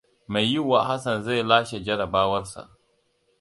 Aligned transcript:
Mai 0.31 0.45
yiwuwa 0.51 0.79
Hassan 0.87 1.19
zai 1.25 1.39
lashe 1.49 1.77
jarabawar 1.85 2.45
sa. 2.51 2.63